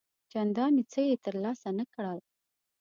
چنداني 0.31 0.83
څه 0.91 0.99
یې 1.09 1.15
تر 1.25 1.35
لاسه 1.43 1.69
نه 1.79 1.85
کړل. 1.93 2.19